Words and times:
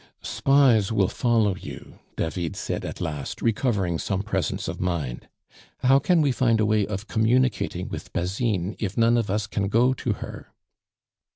"Spies 0.23 0.91
will 0.91 1.07
follow 1.07 1.55
you," 1.55 1.99
David 2.17 2.55
said 2.55 2.83
at 2.85 2.99
last, 3.01 3.39
recovering 3.39 3.99
some 3.99 4.23
presence 4.23 4.67
of 4.67 4.81
mind. 4.81 5.29
"How 5.83 5.99
can 5.99 6.21
we 6.23 6.31
find 6.31 6.59
a 6.59 6.65
way 6.65 6.87
of 6.87 7.07
communicating 7.07 7.87
with 7.87 8.11
Basine 8.11 8.75
if 8.79 8.97
none 8.97 9.15
of 9.15 9.29
us 9.29 9.45
can 9.45 9.67
go 9.67 9.93
to 9.93 10.13
her?" 10.13 10.53